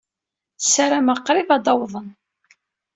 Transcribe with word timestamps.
Ssarameɣ 0.63 1.17
qrib 1.25 1.49
ad 1.55 1.61
d-awḍen. 1.65 2.07